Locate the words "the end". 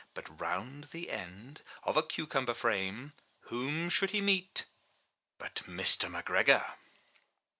0.85-1.61